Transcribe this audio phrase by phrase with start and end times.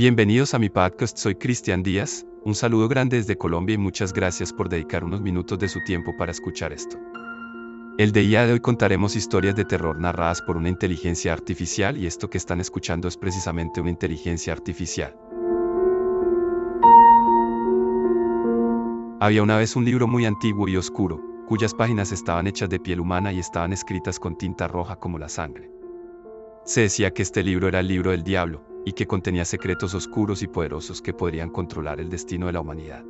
[0.00, 4.50] Bienvenidos a mi podcast, soy Cristian Díaz, un saludo grande desde Colombia y muchas gracias
[4.50, 6.96] por dedicar unos minutos de su tiempo para escuchar esto.
[7.98, 12.30] El día de hoy contaremos historias de terror narradas por una inteligencia artificial y esto
[12.30, 15.14] que están escuchando es precisamente una inteligencia artificial.
[19.20, 23.00] Había una vez un libro muy antiguo y oscuro, cuyas páginas estaban hechas de piel
[23.00, 25.70] humana y estaban escritas con tinta roja como la sangre.
[26.64, 30.42] Se decía que este libro era el libro del diablo, y que contenía secretos oscuros
[30.42, 33.04] y poderosos que podrían controlar el destino de la humanidad.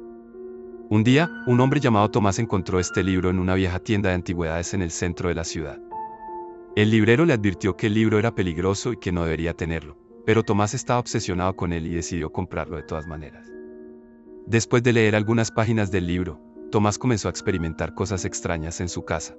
[0.89, 4.75] Un día, un hombre llamado Tomás encontró este libro en una vieja tienda de antigüedades
[4.75, 5.79] en el centro de la ciudad.
[6.75, 9.97] El librero le advirtió que el libro era peligroso y que no debería tenerlo,
[10.27, 13.51] pero Tomás estaba obsesionado con él y decidió comprarlo de todas maneras.
[14.47, 16.41] Después de leer algunas páginas del libro,
[16.73, 19.37] Tomás comenzó a experimentar cosas extrañas en su casa.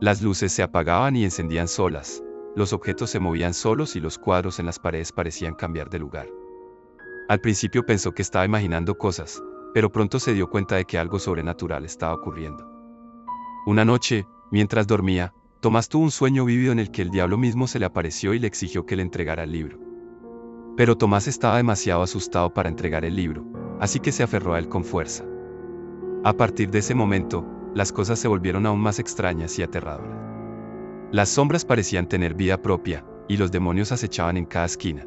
[0.00, 2.22] Las luces se apagaban y encendían solas,
[2.58, 6.28] los objetos se movían solos y los cuadros en las paredes parecían cambiar de lugar.
[7.28, 9.40] Al principio pensó que estaba imaginando cosas,
[9.72, 12.68] pero pronto se dio cuenta de que algo sobrenatural estaba ocurriendo.
[13.66, 17.68] Una noche, mientras dormía, Tomás tuvo un sueño vívido en el que el diablo mismo
[17.68, 19.78] se le apareció y le exigió que le entregara el libro.
[20.76, 23.44] Pero Tomás estaba demasiado asustado para entregar el libro,
[23.80, 25.24] así que se aferró a él con fuerza.
[26.24, 30.27] A partir de ese momento, las cosas se volvieron aún más extrañas y aterradoras.
[31.10, 35.06] Las sombras parecían tener vida propia, y los demonios acechaban en cada esquina.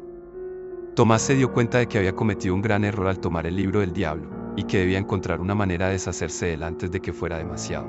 [0.96, 3.80] Tomás se dio cuenta de que había cometido un gran error al tomar el libro
[3.80, 7.12] del diablo, y que debía encontrar una manera de deshacerse de él antes de que
[7.12, 7.86] fuera demasiado.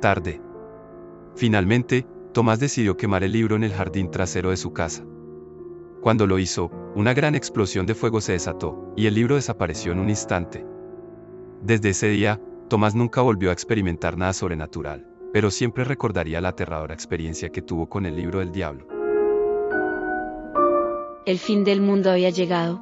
[0.00, 0.42] Tarde.
[1.34, 5.04] Finalmente, Tomás decidió quemar el libro en el jardín trasero de su casa.
[6.02, 9.98] Cuando lo hizo, una gran explosión de fuego se desató, y el libro desapareció en
[9.98, 10.66] un instante.
[11.62, 12.38] Desde ese día,
[12.68, 17.88] Tomás nunca volvió a experimentar nada sobrenatural pero siempre recordaría la aterradora experiencia que tuvo
[17.88, 18.86] con el libro del diablo.
[21.24, 22.80] El fin del mundo había llegado.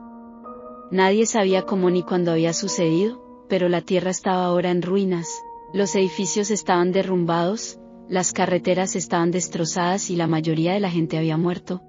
[0.91, 5.29] Nadie sabía cómo ni cuándo había sucedido, pero la tierra estaba ahora en ruinas,
[5.73, 7.79] los edificios estaban derrumbados,
[8.09, 11.83] las carreteras estaban destrozadas y la mayoría de la gente había muerto.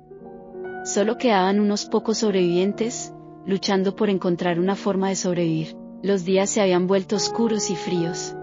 [0.83, 3.13] Solo quedaban unos pocos sobrevivientes,
[3.47, 5.75] luchando por encontrar una forma de sobrevivir.
[6.03, 8.35] Los días se habían vuelto oscuros y fríos.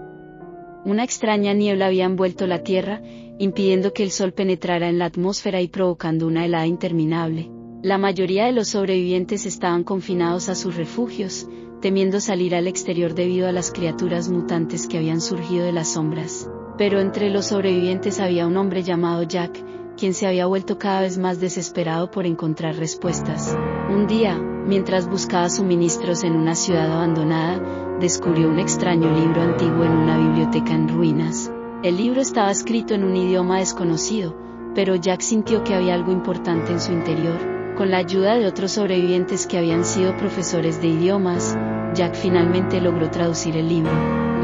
[0.85, 3.01] Una extraña niebla había envuelto la Tierra,
[3.37, 7.49] impidiendo que el Sol penetrara en la atmósfera y provocando una helada interminable.
[7.81, 11.47] La mayoría de los sobrevivientes estaban confinados a sus refugios,
[11.81, 16.49] temiendo salir al exterior debido a las criaturas mutantes que habían surgido de las sombras.
[16.77, 19.63] Pero entre los sobrevivientes había un hombre llamado Jack,
[19.97, 23.55] quien se había vuelto cada vez más desesperado por encontrar respuestas.
[23.89, 29.91] Un día, mientras buscaba suministros en una ciudad abandonada, descubrió un extraño libro antiguo en
[29.91, 31.51] una biblioteca en ruinas.
[31.81, 34.35] El libro estaba escrito en un idioma desconocido,
[34.75, 37.73] pero Jack sintió que había algo importante en su interior.
[37.75, 41.57] Con la ayuda de otros sobrevivientes que habían sido profesores de idiomas,
[41.95, 43.91] Jack finalmente logró traducir el libro.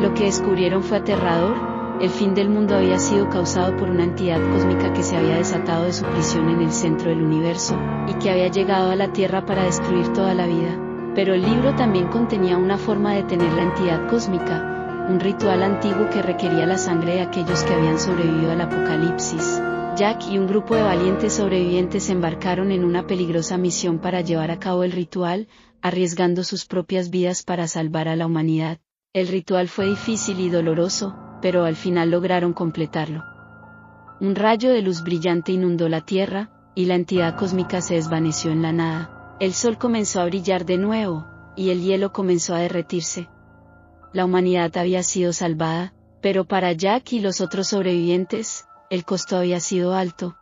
[0.02, 4.42] Lo que descubrieron fue aterrador, el fin del mundo había sido causado por una entidad
[4.52, 8.30] cósmica que se había desatado de su prisión en el centro del universo, y que
[8.30, 10.78] había llegado a la Tierra para destruir toda la vida.
[11.16, 16.10] Pero el libro también contenía una forma de tener la entidad cósmica, un ritual antiguo
[16.10, 19.62] que requería la sangre de aquellos que habían sobrevivido al apocalipsis.
[19.96, 24.60] Jack y un grupo de valientes sobrevivientes embarcaron en una peligrosa misión para llevar a
[24.60, 25.48] cabo el ritual,
[25.82, 28.80] arriesgando sus propias vidas para salvar a la humanidad.
[29.14, 33.24] El ritual fue difícil y doloroso, pero al final lograron completarlo.
[34.20, 38.62] Un rayo de luz brillante inundó la Tierra, y la entidad cósmica se desvaneció en
[38.62, 39.38] la nada.
[39.40, 41.26] El sol comenzó a brillar de nuevo,
[41.56, 43.30] y el hielo comenzó a derretirse.
[44.14, 49.60] La humanidad había sido salvada, pero para Jack y los otros sobrevivientes, el costo había
[49.60, 50.38] sido alto.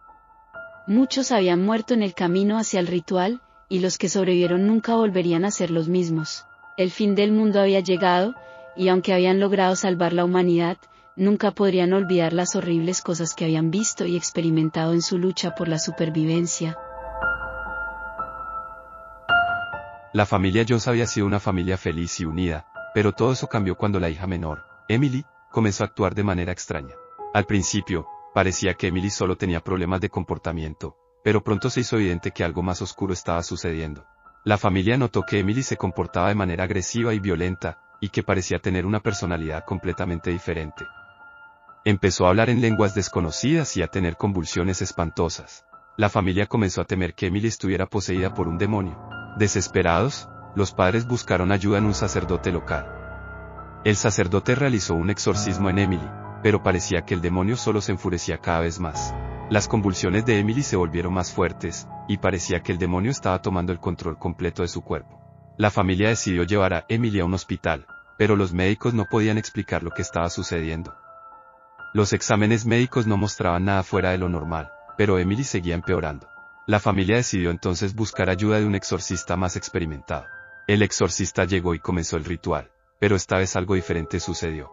[0.85, 5.45] Muchos habían muerto en el camino hacia el ritual, y los que sobrevivieron nunca volverían
[5.45, 6.45] a ser los mismos.
[6.77, 8.35] El fin del mundo había llegado,
[8.75, 10.77] y aunque habían logrado salvar la humanidad,
[11.15, 15.67] nunca podrían olvidar las horribles cosas que habían visto y experimentado en su lucha por
[15.67, 16.77] la supervivencia.
[20.13, 23.99] La familia Jones había sido una familia feliz y unida, pero todo eso cambió cuando
[23.99, 26.95] la hija menor, Emily, comenzó a actuar de manera extraña.
[27.33, 32.31] Al principio, parecía que Emily solo tenía problemas de comportamiento, pero pronto se hizo evidente
[32.31, 34.05] que algo más oscuro estaba sucediendo.
[34.43, 38.59] La familia notó que Emily se comportaba de manera agresiva y violenta, y que parecía
[38.59, 40.85] tener una personalidad completamente diferente.
[41.85, 45.65] Empezó a hablar en lenguas desconocidas y a tener convulsiones espantosas.
[45.95, 49.01] La familia comenzó a temer que Emily estuviera poseída por un demonio.
[49.37, 52.85] Desesperados, los padres buscaron ayuda en un sacerdote local.
[53.85, 56.09] El sacerdote realizó un exorcismo en Emily,
[56.43, 59.15] pero parecía que el demonio solo se enfurecía cada vez más.
[59.49, 63.71] Las convulsiones de Emily se volvieron más fuertes, y parecía que el demonio estaba tomando
[63.71, 65.22] el control completo de su cuerpo.
[65.55, 67.85] La familia decidió llevar a Emily a un hospital,
[68.17, 70.95] pero los médicos no podían explicar lo que estaba sucediendo.
[71.93, 76.27] Los exámenes médicos no mostraban nada fuera de lo normal, pero Emily seguía empeorando.
[76.65, 80.25] La familia decidió entonces buscar ayuda de un exorcista más experimentado.
[80.67, 84.71] El exorcista llegó y comenzó el ritual, pero esta vez algo diferente sucedió.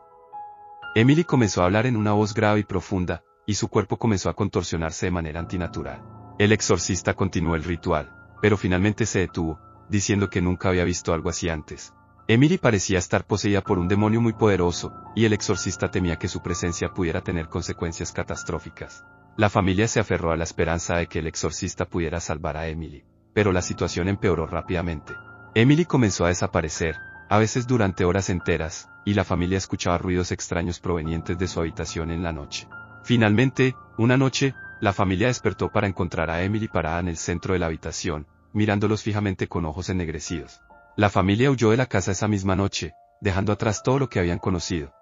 [0.95, 4.35] Emily comenzó a hablar en una voz grave y profunda, y su cuerpo comenzó a
[4.35, 6.03] contorsionarse de manera antinatural.
[6.39, 8.11] El exorcista continuó el ritual,
[8.41, 11.93] pero finalmente se detuvo, diciendo que nunca había visto algo así antes.
[12.29, 16.43] Emily parecía estar poseída por un demonio muy poderoso, y el exorcista temía que su
[16.43, 19.05] presencia pudiera tener consecuencias catastróficas.
[19.37, 23.05] La familia se aferró a la esperanza de que el exorcista pudiera salvar a Emily,
[23.35, 25.15] pero la situación empeoró rápidamente.
[25.55, 26.97] Emily comenzó a desaparecer,
[27.29, 32.13] a veces durante horas enteras, y la familia escuchaba ruidos extraños provenientes de su habitación
[32.13, 32.69] en la noche.
[33.03, 37.59] Finalmente, una noche, la familia despertó para encontrar a Emily parada en el centro de
[37.59, 40.61] la habitación, mirándolos fijamente con ojos ennegrecidos.
[40.97, 44.39] La familia huyó de la casa esa misma noche, dejando atrás todo lo que habían
[44.39, 44.93] conocido.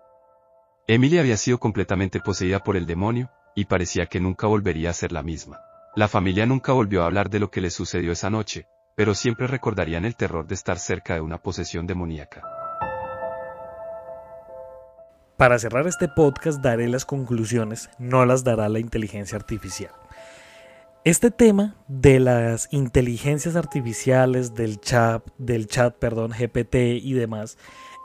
[0.87, 5.13] Emily había sido completamente poseída por el demonio, y parecía que nunca volvería a ser
[5.13, 5.61] la misma.
[5.97, 9.47] La familia nunca volvió a hablar de lo que le sucedió esa noche, pero siempre
[9.47, 12.43] recordarían el terror de estar cerca de una posesión demoníaca.
[15.37, 19.93] Para cerrar este podcast daré las conclusiones, no las dará la inteligencia artificial.
[21.05, 27.57] Este tema de las inteligencias artificiales, del chat, del chat, perdón, GPT y demás,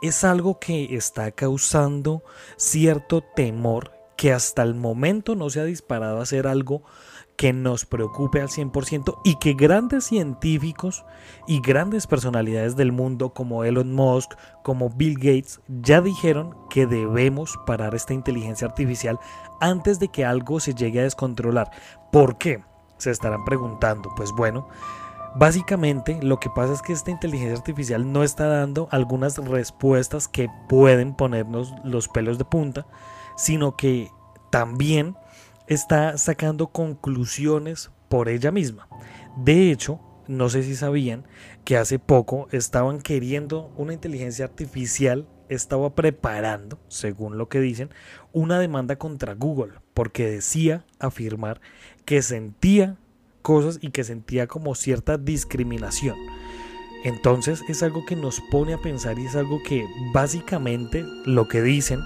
[0.03, 2.23] es algo que está causando
[2.55, 6.83] cierto temor que hasta el momento no se ha disparado a ser algo
[7.35, 11.03] que nos preocupe al 100% y que grandes científicos
[11.47, 17.57] y grandes personalidades del mundo como Elon Musk, como Bill Gates, ya dijeron que debemos
[17.65, 19.19] parar esta inteligencia artificial
[19.59, 21.71] antes de que algo se llegue a descontrolar.
[22.11, 22.61] ¿Por qué?
[23.03, 24.13] Se estarán preguntando.
[24.15, 24.67] Pues bueno,
[25.35, 30.49] básicamente lo que pasa es que esta inteligencia artificial no está dando algunas respuestas que
[30.69, 32.87] pueden ponernos los pelos de punta,
[33.35, 34.09] sino que
[34.51, 35.17] también
[35.67, 38.87] está sacando conclusiones por ella misma.
[39.35, 41.25] De hecho, no sé si sabían
[41.65, 47.89] que hace poco estaban queriendo una inteligencia artificial, estaba preparando, según lo que dicen,
[48.31, 51.61] una demanda contra Google, porque decía afirmar
[52.05, 52.97] que sentía
[53.41, 56.15] cosas y que sentía como cierta discriminación.
[57.03, 61.61] Entonces es algo que nos pone a pensar y es algo que básicamente lo que
[61.61, 61.99] dicen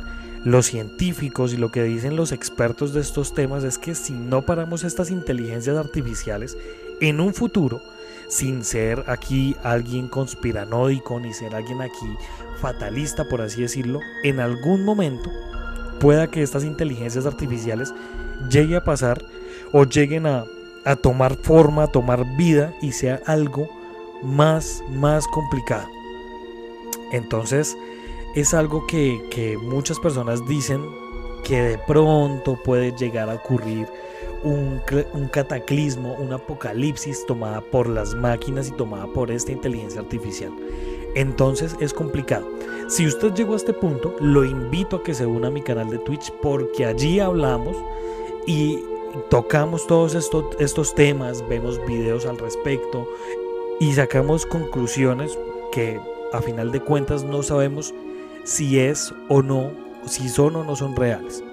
[0.43, 4.45] los científicos y lo que dicen los expertos de estos temas es que si no
[4.45, 6.57] paramos estas inteligencias artificiales,
[6.99, 7.81] en un futuro,
[8.27, 12.17] sin ser aquí alguien conspiranódico ni ser alguien aquí
[12.59, 15.29] fatalista, por así decirlo, en algún momento
[15.99, 17.93] pueda que estas inteligencias artificiales
[18.49, 19.23] llegue a pasar
[19.73, 20.45] o lleguen a,
[20.85, 23.67] a tomar forma, a tomar vida y sea algo
[24.23, 25.87] más, más complicado.
[27.11, 27.77] Entonces,
[28.35, 30.81] es algo que, muchas personas dicen
[31.43, 33.87] que de pronto puede llegar a ocurrir
[34.43, 34.81] un,
[35.13, 40.51] un, cataclismo, un apocalipsis tomada por las máquinas y tomada por esta inteligencia artificial.
[41.15, 42.47] Entonces es complicado.
[42.87, 45.89] Si usted llegó a este punto, lo invito a que se una a mi canal
[45.89, 47.75] de Twitch porque allí hablamos
[48.45, 48.79] y
[49.29, 53.07] tocamos todos estos, estos temas, vemos videos al respecto
[53.79, 55.37] y sacamos conclusiones
[55.71, 55.99] que
[56.33, 57.93] a final de cuentas no sabemos
[58.43, 59.71] si es o no,
[60.05, 61.43] si son o no son reales.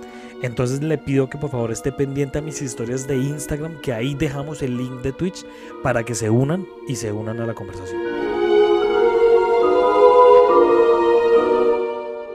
[0.42, 4.14] Entonces le pido que por favor esté pendiente a mis historias de Instagram, que ahí
[4.14, 5.44] dejamos el link de Twitch
[5.82, 8.23] para que se unan y se unan a la conversación.